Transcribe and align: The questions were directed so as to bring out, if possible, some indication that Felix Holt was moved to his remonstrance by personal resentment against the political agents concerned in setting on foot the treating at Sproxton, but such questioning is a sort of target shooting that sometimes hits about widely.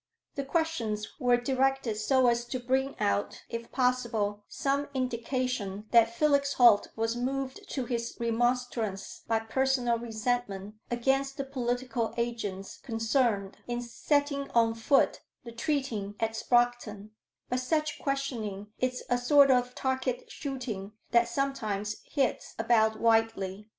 The 0.33 0.43
questions 0.43 1.05
were 1.19 1.37
directed 1.37 1.95
so 1.95 2.25
as 2.25 2.45
to 2.45 2.59
bring 2.59 2.99
out, 2.99 3.43
if 3.49 3.71
possible, 3.71 4.43
some 4.47 4.87
indication 4.95 5.85
that 5.91 6.11
Felix 6.15 6.53
Holt 6.53 6.87
was 6.95 7.15
moved 7.15 7.69
to 7.69 7.85
his 7.85 8.17
remonstrance 8.19 9.21
by 9.27 9.41
personal 9.41 9.99
resentment 9.99 10.73
against 10.89 11.37
the 11.37 11.43
political 11.43 12.15
agents 12.17 12.77
concerned 12.77 13.57
in 13.67 13.79
setting 13.83 14.49
on 14.55 14.73
foot 14.73 15.21
the 15.43 15.51
treating 15.51 16.15
at 16.19 16.31
Sproxton, 16.35 17.11
but 17.47 17.59
such 17.59 17.99
questioning 17.99 18.71
is 18.79 19.03
a 19.07 19.19
sort 19.19 19.51
of 19.51 19.75
target 19.75 20.31
shooting 20.31 20.93
that 21.11 21.27
sometimes 21.27 21.97
hits 22.05 22.55
about 22.57 22.99
widely. 22.99 23.69